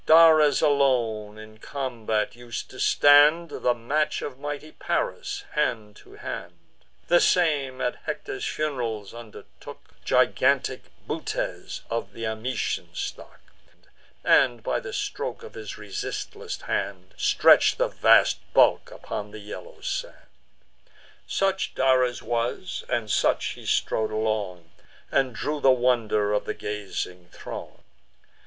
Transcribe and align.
Dares 0.07 0.63
alone 0.63 1.37
in 1.37 1.59
combat 1.59 2.35
us'd 2.35 2.71
to 2.71 2.79
stand 2.79 3.49
The 3.51 3.75
match 3.75 4.23
of 4.23 4.39
mighty 4.39 4.71
Paris, 4.71 5.43
hand 5.51 5.95
to 5.97 6.15
hand; 6.15 6.57
The 7.07 7.19
same, 7.19 7.79
at 7.81 7.97
Hector's 8.05 8.43
fun'rals, 8.43 9.13
undertook 9.13 9.93
Gigantic 10.03 10.85
Butes, 11.05 11.81
of 11.91 12.13
th' 12.13 12.17
Amycian 12.25 12.95
stock, 12.95 13.41
And, 14.23 14.63
by 14.63 14.79
the 14.79 14.91
stroke 14.91 15.43
of 15.43 15.53
his 15.53 15.77
resistless 15.77 16.59
hand, 16.61 17.13
Stretch'd 17.15 17.77
the 17.77 17.87
vast 17.89 18.39
bulk 18.55 18.89
upon 18.89 19.29
the 19.29 19.37
yellow 19.39 19.81
sand. 19.81 20.15
Such 21.27 21.75
Dares 21.75 22.23
was; 22.23 22.83
and 22.89 23.11
such 23.11 23.49
he 23.49 23.67
strode 23.67 24.09
along, 24.09 24.71
And 25.11 25.35
drew 25.35 25.59
the 25.61 25.69
wonder 25.69 26.33
of 26.33 26.45
the 26.45 26.55
gazing 26.55 27.29
throng. 27.31 27.83